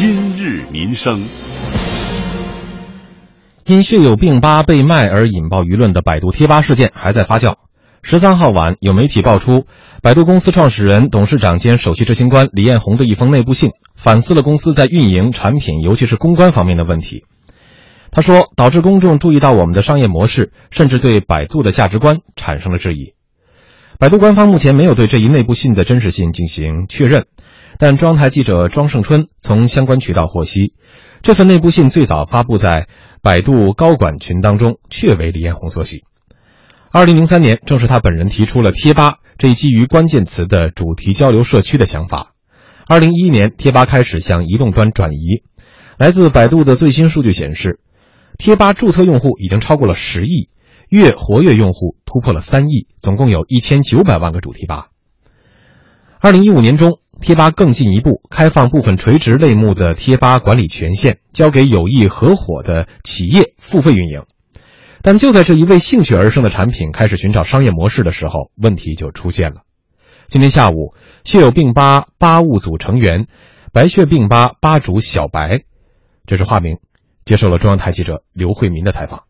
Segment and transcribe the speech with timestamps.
[0.00, 1.22] 今日民生。
[3.66, 7.56] 因血友病吧被卖而引爆舆论的百度贴吧事件还在发酵。
[8.00, 9.66] 十三号晚，有媒体爆出，
[10.00, 17.26] 百度公司创始人、董事长兼首席执行官李彦宏的一封内部信，反思了公司在运营、产品，尤其是公关方面的问题。
[18.10, 23.12] 他说，导致公众注意到我们的商业模式，甚至对百度的价值观产生了质疑。
[23.98, 27.26] 百度官方目前没有对这一内部信的真实性进行确认，
[27.80, 30.74] 但中央台记者庄胜春从相关渠道获悉，
[31.22, 32.88] 这份内部信最早发布在
[33.22, 36.02] 百度高管群当中，确为李彦宏所写。
[36.90, 42.34] 二零零三年，正是他本人提出了贴吧这一基于关键词的主题交流社区的想法。
[42.86, 45.42] 二零一一年，贴吧开始向移动端转移。
[45.96, 47.80] 来自百度的最新数据显示，
[48.36, 50.50] 贴吧注册用户已经超过了十亿，
[50.90, 54.88] 月活跃用户突破了三亿，总共有一千九百万个主题吧。
[56.18, 64.24] 二零一五年中，贴吧更进一步开放部分垂直类目的贴吧管理权限，交给有意合伙的企业付费运营。
[65.02, 69.62] 但就在这一为兴趣而生的产品开始寻找商业模式的时候，问题就出现了。
[70.28, 73.26] 今天下午，血友病吧吧务组成员、
[73.72, 75.62] 白血病吧吧主小白，
[76.26, 76.78] 这是化名，
[77.24, 79.29] 接受了中央台记者刘慧民的采访。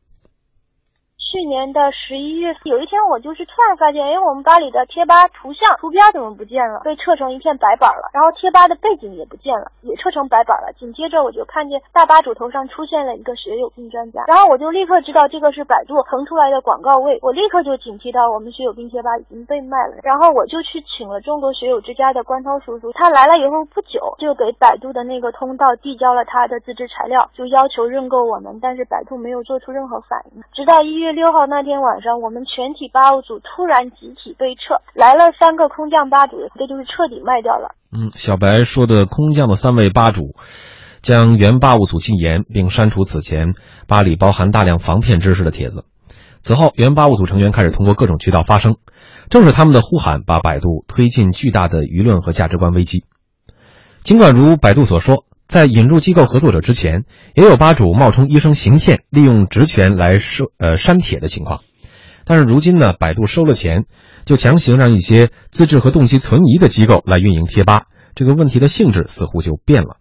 [1.31, 6.81] 去年的十一月，有一天我就是突然发现，哎，我们吧里的贴吧图像图标怎么不见了？
[6.83, 8.11] 被撤成一片白板了。
[8.13, 10.73] 然后贴吧的背景也不见了，也撤成白板了。
[10.75, 20.03] 紧接着我就看见大吧主头上出现了一个学友病专家，然后我就立刻知道这个是百度腾出来的广告位，我立刻就警惕到我们学友病贴吧已经被卖了。
[20.03, 31.31] 然后我就去请了中国学友之家的关涛叔叔，他来了以后不久就给百度的那个通道递交了他的自制材料，就要求认购我们，但是百度没有做出任何反应，直到一月六六。
[31.31, 37.77] 号那天晚上，我们全体吧务组突然集体被撤，来了三个空降吧主，这就是彻底卖掉了。
[37.93, 40.35] 嗯，小白说的空降的三位吧主，
[41.03, 43.55] 将原吧务组禁言，并删除此前
[43.87, 45.85] 吧里包含大量防骗知识的帖子。
[46.43, 48.79] 此后，原吧务组成员开始通过各种渠道发声，
[49.29, 53.05] 正是他们的呼喊，把百度推进巨大的舆论和价值观危机。
[54.03, 55.27] 尽管如百度所说。
[55.51, 57.03] 在引入机构合作者之前，
[57.35, 61.63] 也有吧主冒充医生行骗，利用职权来收呃删帖的情况。
[62.25, 63.87] 但是如今呢，百度收了钱，
[64.25, 69.97] 就强行让一些资质和动机存疑的机构来运营贴吧，这个问题的性质似乎就变了。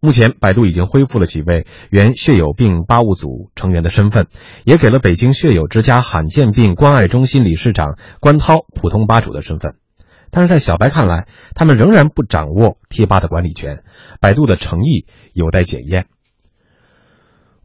[0.00, 4.26] 目前，百度已经恢复了几位原血友病吧务组成员的身份，
[4.64, 9.76] 也给了北京血友之家罕见病关爱中心理事长关涛普通吧主的身份。
[10.34, 13.84] 但是在小白看来，他们仍然不掌握贴吧的管理权，
[14.20, 16.08] 百度的诚意有待检验。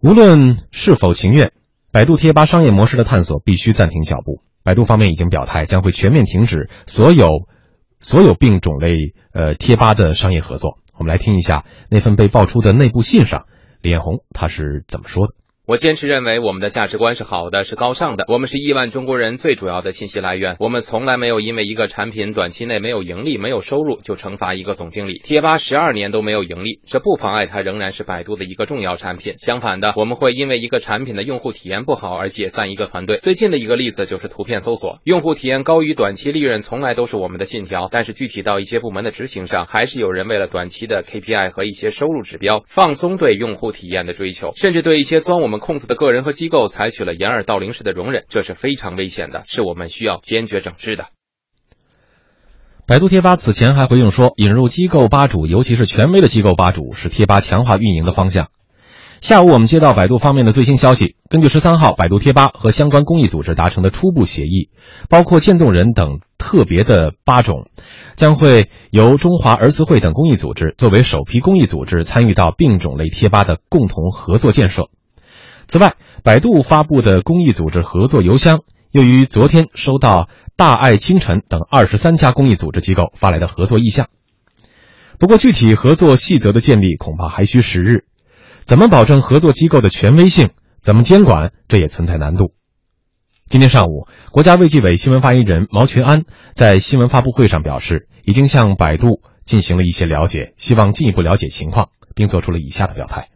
[0.02, 1.52] 无论是否情愿，
[1.91, 4.44] 百度贴吧商业模式的探索必须暂停脚步。
[4.62, 7.47] 百度方面已经表态，将会全面停止所有
[8.00, 10.78] 所有病种类呃贴吧的商业合作。
[10.94, 13.47] 我们来听一下那份被爆出的内部信上，
[13.81, 15.34] 李彦宏他是怎么说的。
[15.69, 18.25] 我坚持认为，我们的价值观是好的，是高尚的。
[18.28, 20.56] 我们是亿万中国人最主要的信息来源。
[20.57, 25.22] 我们从来没有因为一个产品短期内没有盈利、没有收入就惩罚一个总经理。
[25.24, 29.35] 贴吧十二年都没有盈利，这不妨碍它仍然是百度的一个重要产品。
[29.38, 33.18] 相反的，我们会因为一个产品的用户体验不好而解散一个团队。
[33.18, 37.90] 最近的一个例子就是图片搜索，用户体验高于短期利润，从来都是我们的信条。
[37.91, 51.08] 但是具体到一些部门的执行上，还是有人为了短期的 KPI 和一些收入指标，放松对用户体验的追求，甚至对一些钻我们空子的个人和机构采取了掩耳盗铃式的容忍，这是非常危险的，是我们需要坚决整治的。
[52.88, 58.47] 百度贴吧此前还回应说，引入机构吧主，尤其是权威的机构吧主，是贴吧强化运营的方向。
[59.22, 64.70] 下午我们接到百度方面的最新消息，根据十三号百度贴吧和相关公益组织达成的初步协议，
[65.09, 67.70] 包括渐冻人等特别的吧种，
[68.16, 74.90] 将会由中华儿慈会等公益组织作为首批公益组织参与到病种类贴吧的共同合作建设。
[75.69, 84.09] 此外，百度发布的公益组织合作邮箱又于昨天收到大爱清晨等二十三家公益组织机构发来的合作意向。
[85.19, 88.05] 不过，具体合作细则的建立恐怕还需时日。
[88.66, 90.49] 怎么保证合作机构的权威性？
[90.82, 91.53] 怎么监管？
[91.67, 92.55] 这也存在难度。
[93.47, 96.23] 今天上午，国家卫计委新闻发言人毛群安
[96.55, 103.28] 在新闻发布会上表示，已经向百度进行了一些了解，希望进一步了解情况，并做出了以下的表态。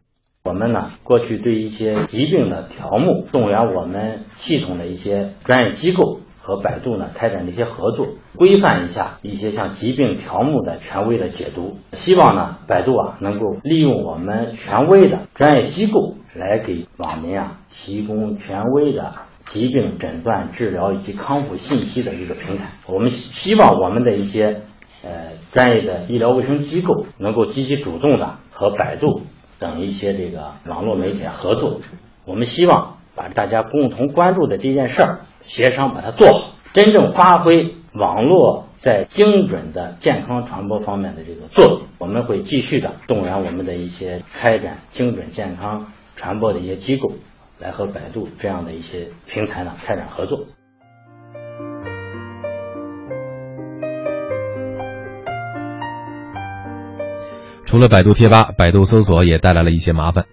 [0.46, 11.78] 我们呢，过去对一些疾病的条目，动员我们系统的一些专业机构和百度呢开展的一些合作，规范一下一些像疾病条目的权威的解读。
[11.94, 19.14] 希望呢，百度啊能够利用我们权威的专业机构来给网民啊提供权威的
[19.46, 22.72] 疾病诊断、治疗以及康复信息的一个平台。
[22.90, 24.64] 我们希望我们的一些
[25.06, 29.22] 呃专业的医疗卫生机构能够积极主动的和百度
[29.64, 31.80] 等一些这个网络媒体合作。
[32.26, 41.82] 我们希望把大家共同关注的这件事儿协商把它做好，真正发挥网络在精准的健康传播方面的这个作用。
[41.98, 47.14] 我们会继续的动员我们的一些开展精准健康传播的一些机构，
[47.60, 50.46] 来和百度这样的一些平台呢开展合作。
[57.74, 60.26] 除了百度贴吧，百度搜索也带来了一些麻烦。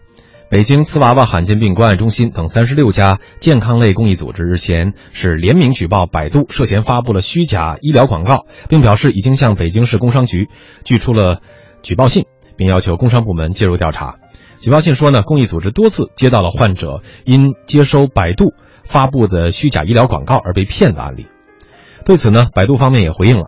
[0.51, 10.51] 北京瓷娃娃罕见病关爱中心等三十六家健康类公益组织日前是联名举报百度涉嫌发布了虚假医疗广告，并表示已经向北京市工商局
[10.85, 11.41] 寄出了
[11.83, 12.27] 举报信，
[12.59, 14.17] 并要求工商部门介入调查。
[14.61, 18.53] 举报信说呢，公益组织多次接到了患者因接收百度
[18.85, 21.27] 发布的虚假医疗广告而被骗的案例。
[22.05, 23.47] 对此呢，百度方面也回应了。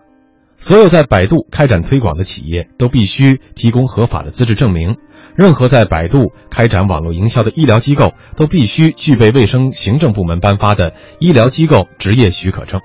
[0.62, 4.96] 所有在百度开展推广的企业都必须提供合法的资质证明。
[5.34, 12.80] 任何在百度开展网络营销的医疗机构都必须具备卫生行政部门颁发的医疗机构执业许可证。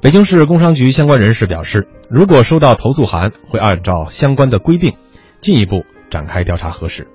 [0.00, 4.92] 北京市工商局相关人士表示，如果收到投诉函，会按照相关的规定
[5.40, 7.08] 进一步展开调查核实。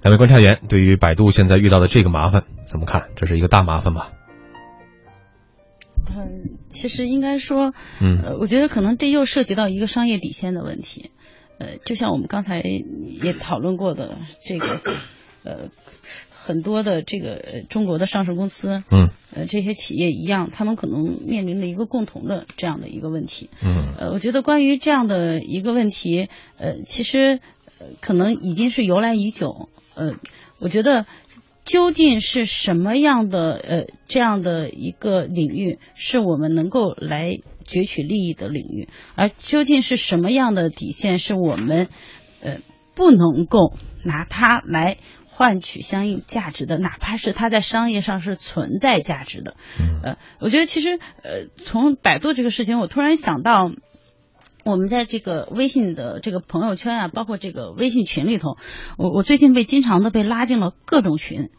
[0.00, 3.06] 两位观察员对于百度现在遇到的这个麻烦怎么看？
[3.16, 4.10] 这是一个大麻烦吧？
[6.16, 11.10] 嗯，其实应该说，嗯，呃，我觉得可能这又涉及到一个商业底线的问题。
[11.58, 14.80] 呃，就像我们刚才也讨论过的这个，
[15.44, 15.68] 呃，
[16.30, 23.50] 很多的这个中国的上市公司，嗯，呃，这些企业一样，他们可能面临的一个共同的这样的一个问题。
[23.62, 26.28] 嗯，呃，我觉得关于这样的一个问题，
[26.58, 27.40] 呃，其实
[28.00, 29.68] 可能已经是由来已久。
[29.94, 30.14] 呃，
[30.60, 31.06] 我觉得。
[31.64, 41.88] 究竟是什么样的呃这样的一个领域是我们能够来攫取利益的领域，而究竟是什么样的底线是我们
[42.42, 42.58] 呃
[42.94, 43.74] 不能够
[44.04, 44.96] 拿它来
[45.26, 49.54] 换取相应价值的，哪怕是它在商业上是存在价值的。
[50.02, 53.70] 呃，我觉得其实呃从百度这个事情，我突然想到。
[54.70, 58.56] 我们在这个微信的这个朋友圈啊，包括这个微信群里头，
[58.96, 61.50] 我我最近被经常的被拉进了各种群，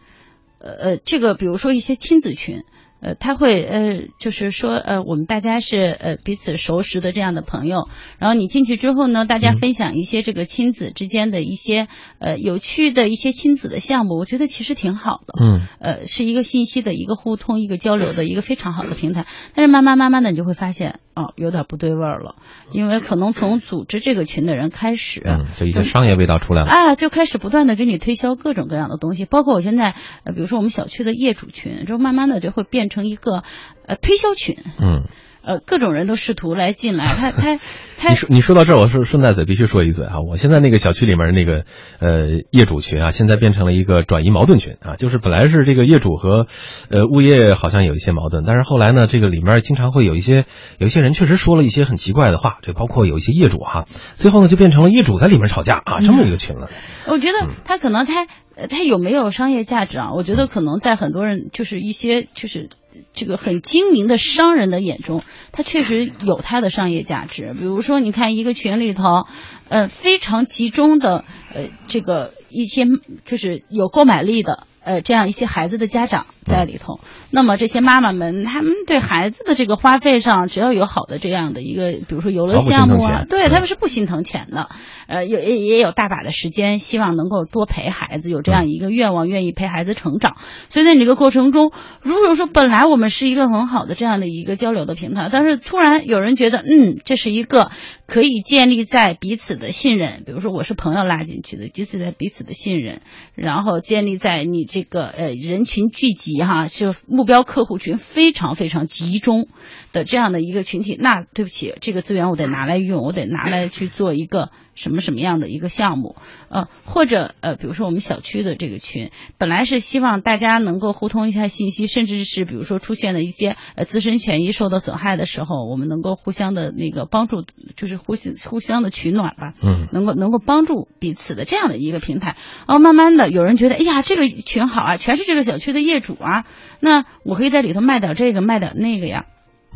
[0.60, 2.64] 呃呃，这个比如说一些亲子群。
[3.04, 11.88] 呃，他会呃，就是说呃，我们大家是呃彼此熟识的这样的朋友，然后你进去之后呢，大家分享一些这个亲子之间的一些
[12.20, 19.26] 呃有趣的一些亲子的项目，我觉得其实挺好的，嗯，呃，是一个信息的一个互通、一个交流的一个非常好的平台。
[19.56, 22.36] 但是慢慢慢慢的，你就会发现哦，有点不对味儿了，
[22.72, 32.92] 因为可能从组织这个群的人开始，嗯，就一些商业味道出来了啊，就开始不断的给你推销各种各样的东西，包括我现在呃，比如说我们小区的业主群，就慢慢的就会变。
[32.92, 33.44] 成一个
[33.88, 35.04] 呃推销群，嗯，
[35.44, 37.60] 呃各种人都试图来进来，他他
[37.98, 41.66] 他，你说你说到这儿，我是顺带嘴必须说一嘴啊，我现在那个小区里面那个
[42.00, 46.48] 呃业主群啊，现在变成了一个转移矛盾群啊，就是本来是这个业主和
[46.90, 50.46] 呃物业好像有一些矛盾，但是后来呢，这个里面经常会有一些
[50.78, 56.70] 有一些人确实说了一些很奇怪的话，这包括有一些业主哈，最后呢就变成了业主在里面吵架啊，这么一个群了。
[57.08, 58.28] 我觉得他可能他
[58.70, 60.14] 他有没有商业价值啊？
[60.14, 62.70] 我觉得可能在很多人就是一些就是。
[63.14, 67.54] 这个很精明的商人的眼中，他确实有他的商业价值。
[67.58, 69.26] 比如说，你看一个群里头，
[69.70, 72.84] 呃，非常集中的，呃，这个一些
[73.26, 74.68] 就是有购买力的。
[74.84, 84.70] 呃，这样一些孩子的家长在里头，那么这些妈妈们，他们对孩子的这个花费上，只要有好的这样的一个，比如说游乐项目啊，对他们是不心疼钱的。
[85.08, 90.38] 呃，有也也有大把的时间，希望能够多陪孩子，有这样一个愿望，愿意陪孩子成长。
[90.70, 91.72] 所以在你这个过程中，
[92.02, 97.70] 如果说本来我们是一个很好的这样的一个交流的平台，但是突然有人觉得，嗯，这是一个
[98.08, 103.02] 可以建立在彼此的信任，比如说我是朋友拉进去的，彼此在彼此的信任，
[103.36, 104.66] 然后建立在你。
[104.72, 109.48] 这个呃人群聚集哈，是目标客户群非常非常集中。
[109.92, 110.98] 的这样的一个群体。
[111.00, 116.16] 那对不起，这个资源我得拿来用，我得拿来去做一个什么什么样的一个项目？
[116.50, 127.44] 呃，或者呃，比如说我们小区的这个群，本来是希望大家能够互通一下信息，甚至是比如说出现了一些呃自身权益受到损害的时候，我们能够互相的那个帮助，
[127.76, 129.54] 就是互相互相的取暖吧。
[129.62, 132.38] 嗯，能够能够帮助彼此的这样的一个平台。
[132.68, 134.62] 然后慢慢的有人觉得，哎呀，这个群。
[134.72, 136.46] 好啊，全是这个小区的业主啊，
[136.80, 139.26] 那我可以在里头卖点这个，卖点那个呀。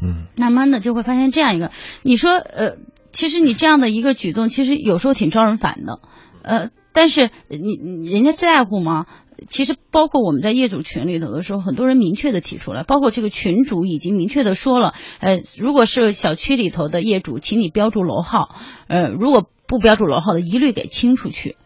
[0.01, 1.71] 嗯，慢慢的就会发现这样一个，
[2.03, 2.77] 你说呃，
[3.11, 5.99] 其实你这样的一个举动，其实有时候挺招人烦的，
[6.43, 9.05] 呃，但是你人家在乎吗？
[9.49, 18.55] 其实包括我们在业主群里头的时候，很多人明确的提出来，包括这个群主已经明确的说了，呃，如果是小区里头的业主，请你标注楼号，
[18.87, 21.57] 呃，如果不标注楼号的，一律给清出去。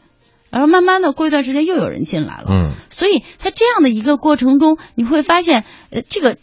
[0.50, 6.40] 然后慢慢的过一段时间又有人进来了，嗯，所以在这样的一个过程中，你会发现，呃，这个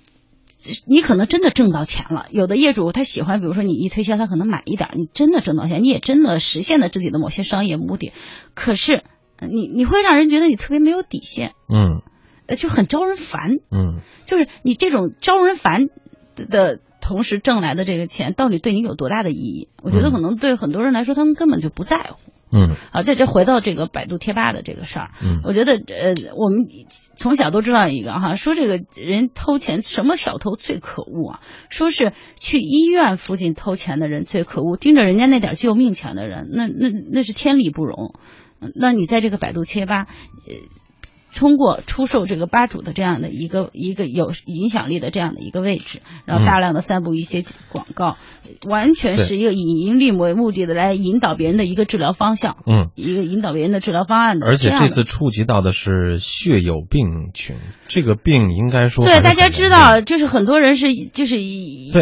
[0.87, 2.27] 你可能真的挣到钱了。
[2.31, 8.13] 有的业主他喜欢，比如说你一推销，他可能买一点，你真的挣到钱，你也真的实现了自己的某些商业目的。
[8.55, 9.05] 可是
[9.41, 12.03] 你你会让人觉得你特别没有底线，嗯，
[12.47, 15.89] 呃，就很招人烦，嗯，就是你这种招人烦
[16.37, 19.69] 的同时挣来的这个钱，到底对你有多大的意义？
[19.83, 22.33] 我觉得可能对很多人来说，他们根本就不在乎。
[22.53, 26.67] 嗯，啊，这这回到这个百度贴吧的这个事儿，嗯，我觉得呃，我们
[27.17, 31.41] 从小都知道一个哈，说这个人偷钱，什么小偷最可恶啊？
[31.71, 38.15] 说是去医院附近偷钱的人最可恶，盯着人家那点救命钱的人，那那那是天理不容。
[38.75, 40.07] 那你在这个百度贴吧，
[40.47, 40.55] 呃。
[41.37, 48.17] 通过出售这个吧主的这样的一个一个有影响力的这样的一个位置，然后大量的散布一些广告，
[48.67, 54.47] 完全是一个以盈利为目的的来引导别人的一个治疗方向，嗯，一个引导别人的治疗方案的。
[54.47, 61.37] 而且这次触及到的是血友病群，这个病应该说对大家知道，就是很多人是就是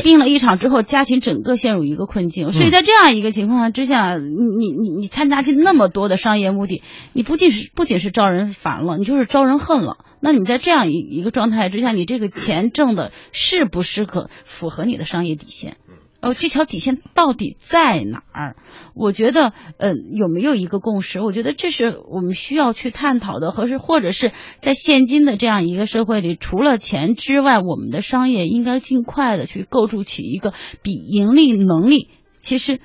[0.05, 9.24] 病了一场之后，家庭整个陷入一个困境，所以在这样一个情况之下，你你你参加进那么多的商业目的，你不仅是不仅是招人烦了，你就是。
[9.25, 15.77] 招人恨了，那你在这样一一个状态之下，你这个钱挣的是不是可符合你的商业底线？
[16.21, 18.57] 哦，这条底线到底在哪儿？
[18.95, 21.21] 我觉得，呃，有没有一个共识？
[21.21, 32.09] 我觉得这是我们需要去探讨的，和是或者是在现今的这样一个社会里，除了钱之外，我们的商业应该尽快的去构筑起一个比盈利能力
[32.41, 32.81] 其实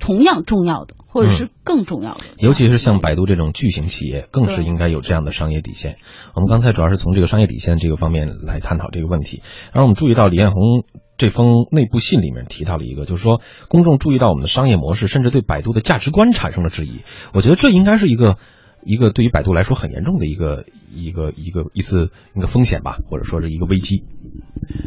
[0.00, 0.96] 同样重要的。
[1.12, 5.98] 或者是更重要的，尤其是像百度这种巨型企业，更是应该有这样的商业底线。
[6.34, 9.42] 我们刚才主要是从这个商业底线这个方面来探讨这个问题。
[9.72, 10.84] 而我们注意到李彦宏
[11.18, 17.02] 这封内部信里面提到了一个，就是说公众注意到我们的商业模式，甚至对百度的价值观产生了质疑。
[17.34, 18.38] 我觉得这应该是一个
[18.82, 20.64] 一个对于百度来说很严重的一个
[20.94, 24.04] 一个一个一次一个风险吧，或者说是一个危机。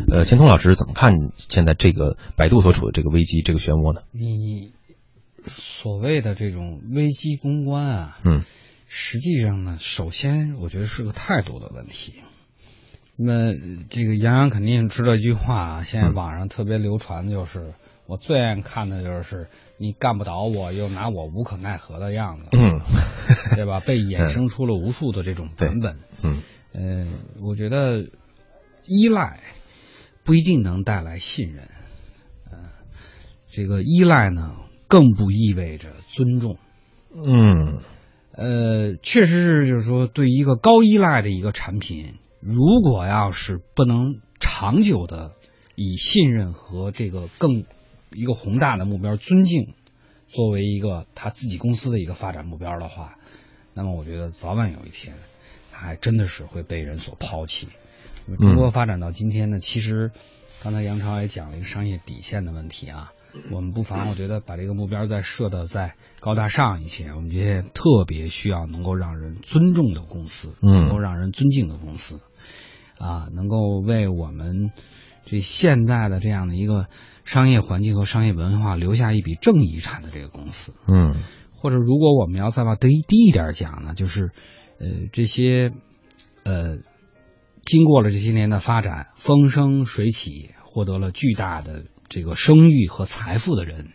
[0.10, 4.01] 呃，钱通老师怎么看现在这个百度所处的这个危机这个漩涡呢？
[4.12, 4.72] 你。
[5.47, 8.43] 所谓的这种危机公关啊，嗯，
[8.87, 12.15] 实际上呢，首先我觉得是个态度的问题。
[13.17, 13.53] 那
[13.89, 17.73] 这个杨洋肯定知道一句话啊，现在网上特别流传的就是，
[18.07, 19.47] 我最爱看的就是
[19.77, 22.81] 你干不倒我，又拿我无可奈何的样子，嗯，
[23.55, 23.79] 对吧？
[23.79, 26.41] 被衍生出了无数的这种版本，嗯，
[26.73, 27.07] 呃，
[27.41, 28.03] 我觉得
[28.83, 29.39] 依赖
[30.25, 31.69] 不一定能带来信任，
[32.51, 32.57] 呃，
[33.49, 34.57] 这个依赖呢。
[34.88, 36.58] 更不意味着尊重，
[37.13, 37.80] 嗯，
[38.32, 45.34] 呃，确实是，就是说，对一个高依赖的一个产品，如果要是不能长久的
[45.75, 47.65] 以信任和这个更
[48.12, 49.74] 一个宏大的目标尊敬
[50.27, 53.15] 作为一个他自己公司的一个发展目标的话，
[53.74, 55.15] 那么我觉得早晚有一天，
[55.72, 57.68] 他还真的是会被人所抛弃。
[58.39, 60.12] 中国发展到今天呢，其实
[60.62, 63.12] 刚才杨超也讲了一个商业底线的问题啊。
[63.51, 67.10] 我们不妨，我觉得把这个目标再设的再高大上一些。
[67.10, 72.20] 我们这些特别需要能够让人尊重的公司，能够让人尊敬的公司，
[72.98, 74.72] 啊，能够为我们
[75.25, 76.88] 这现在的这样的一个
[77.24, 80.74] 商业环境和商业文化留下一笔正遗产的这个公司。
[80.88, 81.15] 嗯，
[81.58, 84.32] 或者如果我们要再往低低一点讲呢，就是
[84.80, 85.72] 呃这些
[86.44, 86.77] 呃
[87.63, 91.86] 经过了这些年的发展，风生水起，获得了巨大的。
[92.15, 93.89] 这个声誉和财富的人，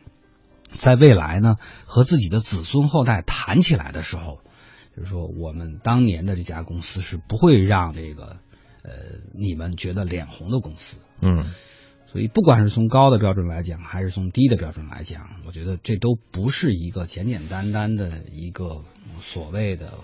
[0.72, 4.40] 在未来呢，和自己的子孙后代谈起来的时候，
[4.94, 8.36] 就是说，我们当年的这家公司是不会让这个
[8.82, 8.92] 呃
[9.32, 11.00] 你们觉得脸红的公司。
[11.22, 11.46] 嗯，
[12.12, 18.84] 所以不管是从高的标准来讲，还是从低的标准来讲，我觉得这都不是一个简简单单的一个
[19.20, 19.94] 所谓的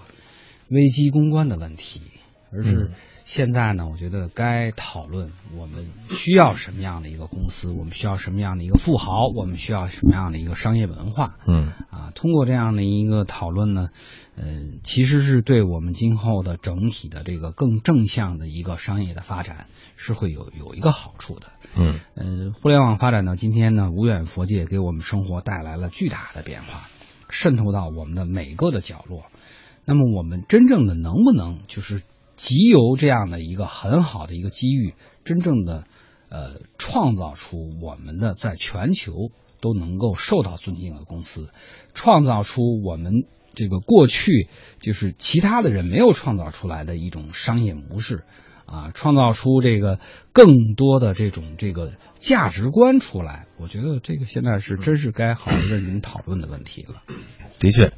[0.71, 2.01] 危机公关的问题，
[2.53, 2.91] 而是。
[3.25, 11.35] 现在呢，我觉得该讨论我们需要什么样的一个公司，我们需要什么样的一个富豪，我们需要什么样的一个商业文化。
[11.49, 13.89] 嗯，啊，通过这样的一个讨论呢，
[14.37, 21.49] 嗯，其实是对我们今后的整体的这个更正向的一个商业的发展是会有有一个好处的。
[21.77, 26.87] 嗯，嗯，互联网发展到今天呢，无远佛界给我们生活带来了巨大的变化，
[27.29, 29.25] 渗透到我们的每个的角落。
[29.85, 32.03] 那么，我们真正的能不能就是？
[32.37, 35.85] 集邮这样的一个很好的一个机遇，真正的
[36.29, 39.13] 呃创造出我们的在全球
[39.61, 41.51] 都能够受到尊敬的公司，
[41.95, 43.25] 创造出我们
[43.55, 44.49] 这个过去
[44.81, 48.25] 就是其他的人没有创造出来的一种商业模式。
[48.67, 50.01] 啊，创造出这个
[50.33, 57.01] 更多的这种这个价值观出来，我觉得这个现在是真是该好好认真讨论的问题了。
[57.61, 57.93] 的确，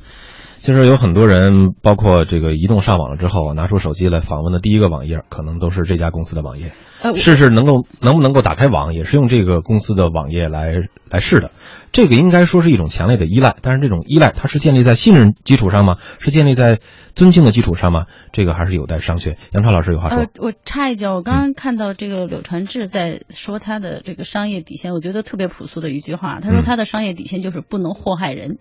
[0.60, 6.72] 其实有很多人，包括这个移动上网了之后，拿出手机来访问的第一个网页，可能都是这家公司的网页。
[7.00, 10.74] 呃，试试能够能不能够打开网，也是用这个公司的网页来
[11.08, 11.52] 来试的。
[11.90, 15.96] 这个应该说是一种强烈的依赖，但是这种依赖它是建立在信任基础上吗？
[16.18, 16.80] 是建立在
[17.14, 18.06] 尊敬的基础上吗？
[18.32, 19.36] 这个还是有待商榷。
[19.52, 20.18] 杨超老师有话说。
[20.18, 28.58] 呃，我插一脚，我刚刚看到这个柳传志在说他的这个商业底线，我觉得特别朴素的一句话，他说他的商业底线就是不能祸害人。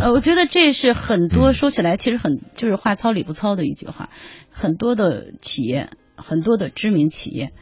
[0.00, 4.10] 呃，我觉得这是很多说起来其实很就是话糙理不糙的一句话，
[4.50, 7.52] 很多的企业，很多的知名企业，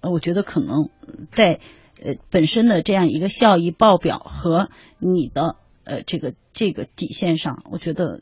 [0.00, 0.90] 呃，我觉得可能
[1.30, 1.60] 在。
[1.98, 4.68] 呃，本身的这样一个效益报表和
[4.98, 8.20] 你的呃这个这个底线上，我觉得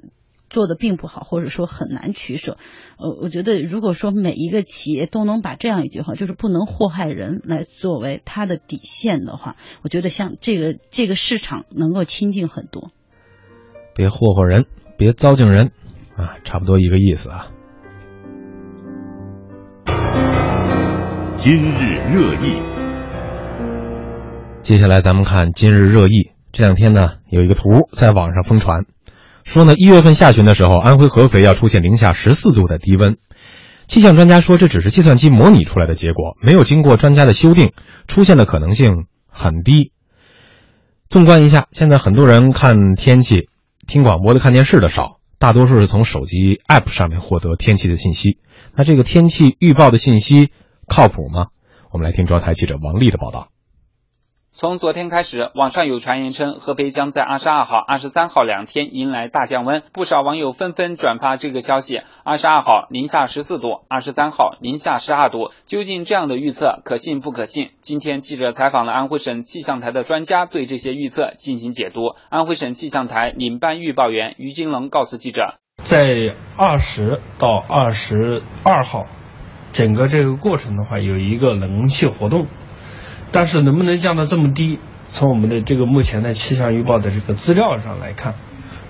[0.49, 2.57] 做的并不好，或者说很难取舍。
[2.99, 12.93] 呃，我觉得如果说每一个企业都能把这样一句话，就是不能祸害人来作为它的底线的话，我觉得像这个这个市场能够清净很多。
[13.97, 14.67] 别祸祸人，
[14.97, 15.73] 别糟践人，
[16.17, 17.49] 啊，差不多一个意思啊。
[21.35, 22.63] 今日热议。
[24.63, 26.31] 接下来咱们看今日热议。
[26.53, 28.85] 这两天呢，有一个图在网上疯传，
[29.43, 33.17] 说呢一月份下旬的时候，安徽合肥要出现零下十四度的低温。
[33.89, 37.73] 气象专家说，这只是计算机模拟出来的结果，没有经过专家的修订，
[38.07, 39.91] 出现的可能性很低。
[41.09, 43.49] 纵观一下，现在很多人看天气、
[43.87, 48.39] 听广播的、看电视的少，大多数是从手机 APP 上面获得天气的信息。
[48.75, 50.51] 那这个天气预报的信息
[50.89, 51.49] 靠谱吗？
[51.91, 53.49] 我们来听中央台记者王丽的报道。
[54.57, 62.03] 从昨天开始，网上有传言称合肥将在二十二号、二十三号两天迎来大降温，不少网友纷纷转发这个消息。
[62.23, 67.71] 二十二号零下十四度，二十三号零下十二度，究竟这样的预测可信不可信？
[67.81, 72.15] 今天记者采访了安徽省气象台的专家，对这些预测进行解读。
[72.31, 79.07] 安徽省气象台领班预报员于金龙告诉记者，在二十到二十二号，
[79.73, 82.47] 整个这个过程的话，有一个冷空气活动。
[83.35, 84.79] 但是能不能降到这么低？
[85.09, 88.35] 从我们的这个目前的气象预报的这个资料上来看，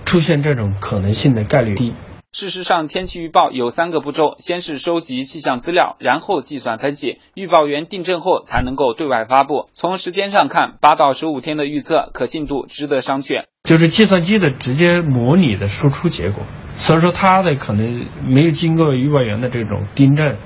[0.05, 1.95] 出现这种可能性的概率低。
[2.31, 9.67] 事实上，天气预报有三个步骤：先是收集气象资料，然后计算分析，预报员订正后才能够对外发布。
[9.73, 13.45] 从时间上看，八到十五天的预测可信度值得商榷。
[13.63, 16.43] 就是计算机的直接模拟的输出结果，
[16.75, 20.37] 所以说它的可能没有经过预报员的这种订正，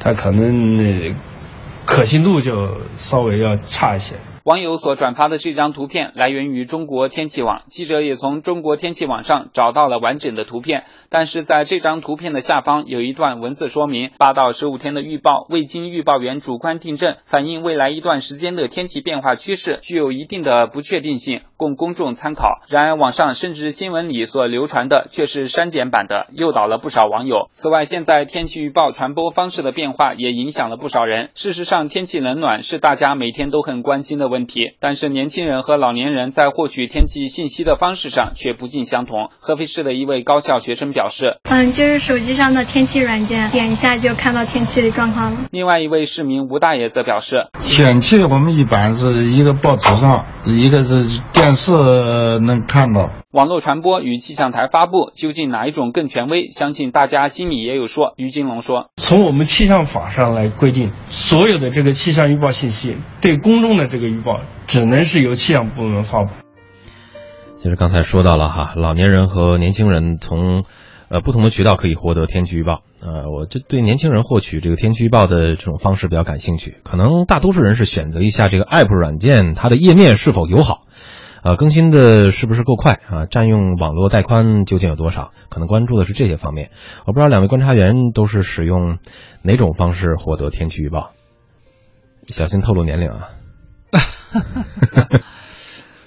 [0.00, 1.14] 它可能。
[1.94, 4.16] 可信度就稍微要差一些。
[4.42, 22.60] 网友所转发的这张图片来源于中国天气网，记者也从中国天气网上找到了完整的图片，但是在这张图片的下方有一段文字说明：八到十五天的预报未经预报员主观订正，反映未来一段时间的天气变化趋势，具有一定的不确定性，供公众参考。
[22.68, 27.48] 然而，网上甚至新闻里所流传的却是删减版的，诱导了不少网友。
[27.52, 31.30] 此外，现在天气预报传播方式的变化也影响了不少人。
[31.34, 34.28] 事实上，天气冷暖是大家每天都很关心的。
[34.34, 39.28] 问题，但是年轻人和老年人在获取天气信息的方式上却不尽相同。
[39.38, 51.72] 合肥市的一位高校学生表示：“嗯，就是手机上的天气软件，点一下就看到天气的状况了。”另外一位市民吴大爷则表示：“天气我们一般是一个报纸上，一个是电视
[52.40, 53.10] 能看到。
[53.30, 56.46] 网络传播与气象台发布，究竟哪一种更权威？
[56.46, 66.30] 相信大家心里也有数。”于金龙说：“从我们气象法上来规定，所有的这个气象预报信息对公众的这个预报，只能是由气象部门发布。
[67.56, 70.64] 其实刚才说到了哈，老年人和年轻人从
[71.08, 72.82] 呃不同的渠道可以获得天气预报。
[73.02, 76.78] 呃，我就对年轻人获取这个天气预报的这种方式比较感兴趣。
[76.84, 80.80] 可能大多数人是选择一下这个 app 软件，它的页面是否友好，
[81.44, 83.26] 啊，更新的是不是够快啊？
[83.26, 85.32] 占用网络带宽究竟有多少？
[85.50, 86.70] 可能关注的是这些方面。
[87.04, 88.98] 我不知道两位观察员都是使用
[89.42, 91.12] 哪种方式获得天气预报。
[92.28, 93.28] 小心透露年龄啊！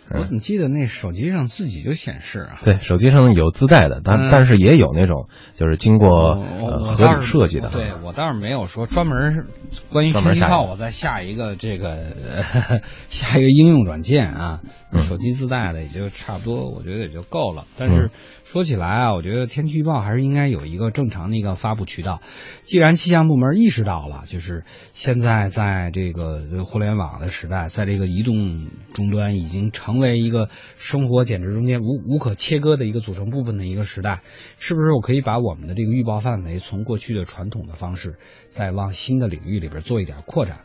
[0.10, 2.60] 我怎么记得那手机上自己就显示啊？
[2.63, 7.70] 对，手机上有自带的，但但是也有那种就是经过合理设计的。
[7.70, 9.48] 对我倒是没有说专门
[9.89, 12.15] 关于天气预报，我再下一个这个
[13.10, 14.62] 下一个应用软件啊，
[15.02, 17.65] 手机自带的也就差不多，我觉得也就够了。
[17.78, 18.10] 但是
[18.46, 22.22] 说起来啊，我觉得天气预报还是应该有一个正常的一个发布渠道。
[22.62, 29.96] 既然气象部门意识到了，就是现在在这个互联网的时代，在这个移动终端已经成。
[29.97, 34.21] 成为一个生活简直中间无无可切割的一个组成部分的一个时代，
[34.60, 38.17] 是不是我可以把我们的这个预报范围从过去的传统的方式，
[38.49, 40.60] 再往新的领域里边做一点扩展？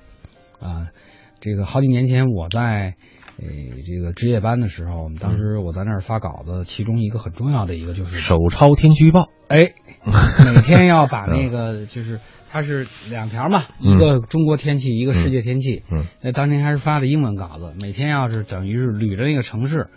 [0.60, 0.88] 啊，
[1.40, 2.94] 这个好几年前我在。
[3.38, 3.48] 呃，
[3.86, 9.30] 这个值夜班的时候，我们当时我在那儿发稿子，其中一个很重要的一个就是手抄天气预报。
[9.48, 9.72] 哎，
[10.54, 15.84] 每天要把那个就是它是两条嘛，一个中国天气，一个世界天气。
[15.90, 19.88] 嗯，那当天还是发的英文稿子，每天要是等于是捋着那个城市，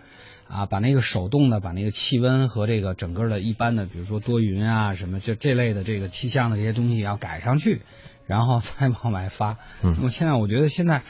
[0.48, 7.82] 啊，把那个手动的把那个气温和这个整个的一般的，比如说多云啊什么就这类的这个气象的这些东西要改上去，
[8.28, 9.58] 然后再往外发。
[9.84, 11.02] 嗯，那么现在我觉得现在。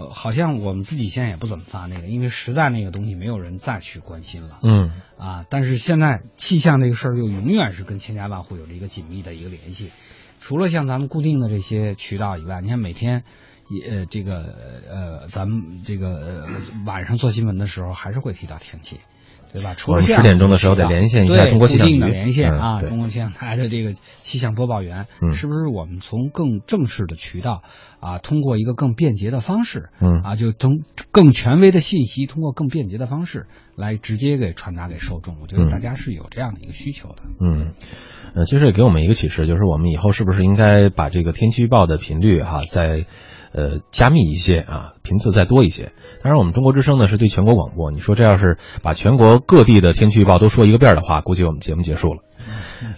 [0.00, 4.60] 呃，好像我们自己现在也不怎么发那个，因为实在那个东西没有人再去关心了。
[4.62, 9.90] 嗯啊，但是现在气象这个事儿又永远是跟千家万户有着一个紧密的一个联系。
[10.38, 13.24] 除了像咱们固定的这些渠道以外，你看每天
[13.68, 14.36] 也呃这个
[14.88, 16.48] 呃咱们这个
[16.86, 19.00] 晚上做新闻的时候还是会提到天气。
[19.52, 19.74] 对吧？
[19.76, 27.62] 除了十点钟的时候得连线一下中国气象局的连线啊，中国气象台的这个气象播报员，是不是我们从更正式的渠道
[28.00, 35.36] 啊，通过一个更便捷的方式，嗯啊，就从更权威的信息，通过更便捷的方式来直接给传达给受众？
[35.42, 37.16] 我觉得大家是有这样的一个需求的。
[37.40, 37.72] 嗯，
[38.34, 43.06] 呃，其实也给我们一个启示，就是我们以后是不是应该把这个天气预报的频率哈，在。
[43.52, 45.92] 呃，加密一些啊，频次再多一些。
[46.22, 47.90] 当然，我们中国之声呢是对全国广播。
[47.90, 52.22] 你说这要是把全国各地的天气预报都说一个遍的话，估计我们节目结束了。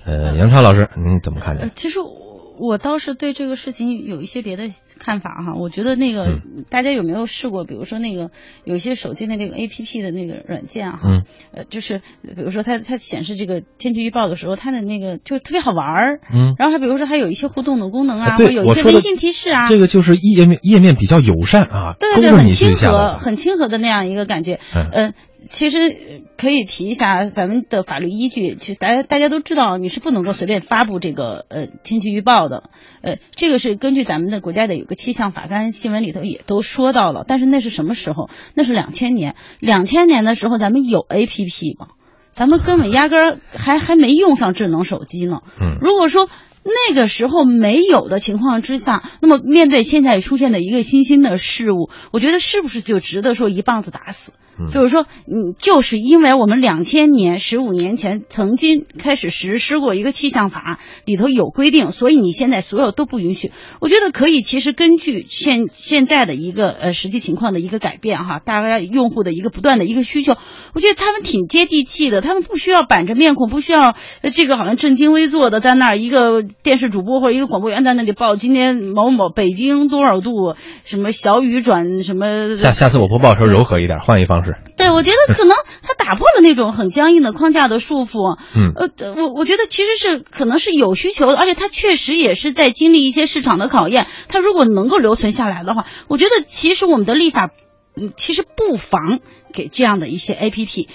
[0.05, 1.69] 呃，杨超老师，您怎么看这？
[1.75, 2.22] 其实我。
[2.63, 4.69] 我倒是对这个事情有一些别的
[5.01, 6.39] 看法哈，我觉得那个
[6.71, 8.31] 大家有没有试过，比如说那个
[8.63, 11.01] 有一些手机的那个 A P P 的那个软件哈，
[11.53, 24.61] 呃，就是比如说它它显示这个天气预报的时候，它的那个就特别好玩儿，嗯，然后还比如说还有一些互动的功能啊，或有一些微信提示啊，这个就是页面页面比较友善啊，对对，很亲和很亲和的那样一个感觉，
[24.93, 25.15] 嗯。
[25.53, 28.55] 其实可以提一下咱们的法律依据。
[28.55, 32.71] 其实大家大家都知道，你是不能够随便发布这个呃天气预报的。
[33.03, 37.25] 呃，这个是根据咱们的国家的有个气象法，刚才新闻里头也都说到了。
[37.29, 38.31] 但是那是什么时候？
[38.55, 39.37] 那是两千年。
[39.61, 41.89] 两千年的时候，咱们有 A P P 吗？
[42.33, 45.41] 咱们根本压根儿还还没用上智能手机呢。
[45.61, 45.77] 嗯。
[45.83, 46.31] 如果说
[46.65, 54.33] 那个时候没有的情况之下，那么面对现在出现的一个新兴的事物，我觉得是不是就值得说一棒子打死？
[54.71, 63.53] 就是说，嗯，就是因为我们两千年十五年前曾经开始实施过一个气象法，里头有规定，所以你现在所有都不允许。
[63.81, 70.37] 我觉得可以，其实根据现现在的一个呃实际情况的一个改变哈，大家用户的一个不断的一个需求，
[70.75, 73.95] 我觉得他们挺接地气的，他们不需要板着面孔，不需要
[74.33, 82.55] 这个好像正襟危坐的在那儿，一个电视主播或者一个广播员在那里报今天某某北京多少度，什么小雨转什么。
[82.55, 84.52] 下下次我播报时候柔和一点，换一方式。
[84.77, 88.37] 对，我觉得可能他打破了那种很僵硬的框架的束缚。
[88.55, 94.07] 嗯，呃，我我觉得其实是可能是有需求的，而且他确实也是在经历一些市场的考验。
[94.29, 97.51] 他如果能够留存下来的话，我觉得其实我们的立法，
[97.97, 99.21] 嗯，其实不妨。
[99.53, 100.89] 给这样的一些 A P P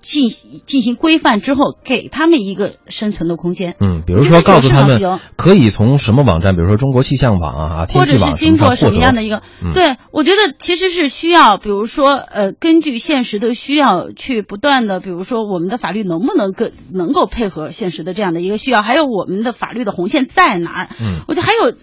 [0.00, 3.76] 进进行规范之后，给他们一个生存的空间。
[3.80, 9.42] 嗯，比如说告诉他们可以从什么网站，比如说中国气象网啊、天气网或者是经过什么样的一个？
[9.62, 20.88] 嗯、对，我觉得其实是需要，比如说呃，根据现实的需要去不断的，比如说我们的法律能不能更能够配合现实的这样的一个需要，还有我们的法律的红线在哪儿？
[20.98, 21.76] 嗯，我觉得还有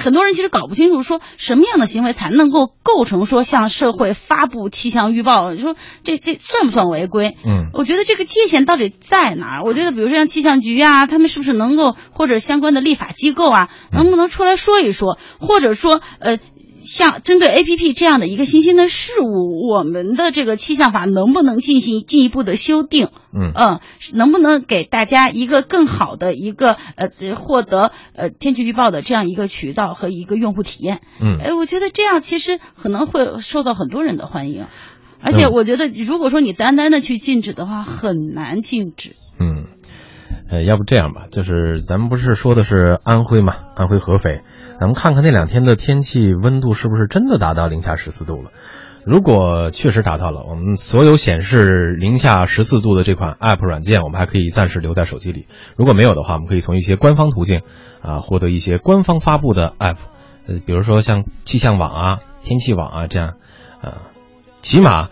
[0.00, 5.56] 很多人其实搞不清楚，说什么样的行为才能够构成说向社会发布气象预报？
[5.56, 7.36] 说这这算不算违规？
[7.46, 9.62] 嗯，我觉得这个界限到底在哪儿？
[9.64, 15.18] 我觉得，比如说像气象局啊，他们是不是能够或者相关的立法机构啊，能不能出来说一说？
[15.40, 16.38] 或者说，呃，
[16.84, 23.08] 像针对 A P P 这样的一个新兴的事物，我们的这个气象法能不能进行进一步的修订？
[23.32, 23.80] 嗯嗯，
[24.12, 31.00] 能不能给大家一个更好的一个呃获得呃天气预报的这样一个渠道和一个用户体验？
[31.20, 34.66] 嗯，哎，我觉得这样其实可能会受到很多人的欢迎。
[35.20, 39.16] 而且我觉得，如果说你单单的去禁止的话，很难禁止。
[39.40, 39.64] 嗯，
[40.54, 44.42] 呃，要不这样吧，就是咱们不是说的是安徽嘛，安徽合肥，
[44.78, 48.52] 咱们看看那两天的天气温度是不是真的达到零下十四度了。
[49.04, 55.46] 如果确实达到了，我们所有显示零下十四度的这款 App 软件，我们还可以暂时留在手机里。
[55.76, 57.62] 如果没有的话，我们可以从一些官方途径
[58.00, 59.96] 啊获得一些官方发布的 App，
[60.46, 63.34] 呃，比如说像气象网啊、天气网啊这样，
[63.80, 64.02] 啊。
[64.62, 65.08] 起码，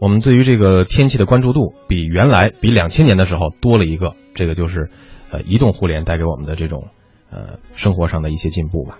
[0.00, 4.88] 我们对于这个天气的关注度比原来比两千年的时候多了一个，这个就是，
[5.30, 6.88] 呃，移动互联带给我们的这种，
[7.30, 8.98] 呃，生活上的一些进步吧。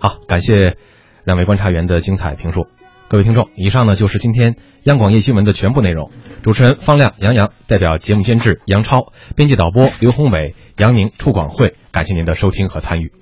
[0.00, 0.78] 好，感谢
[1.24, 2.66] 两位观察员的精彩评述。
[3.08, 6.10] 各位听众，以上呢就是今天央广夜新闻的全部内容。
[6.42, 13.12] 主持人方亮、杨洋，代表节目监制杨超，编辑导播刘宏伟、杨宁、楚广慧，感谢您的收听和参与。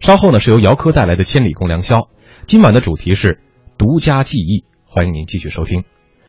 [0.00, 1.98] 稍后呢是由姚科带来的《千里共良宵》，
[2.46, 3.40] 今晚的主题是
[3.76, 5.84] 独家记忆，欢迎您继续收听。